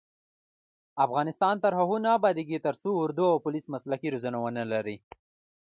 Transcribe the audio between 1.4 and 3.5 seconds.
تر هغو نه ابادیږي، ترڅو اردو او